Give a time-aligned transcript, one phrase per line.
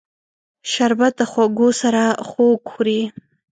[0.71, 3.01] شربت د خوږو سره خوږ خوري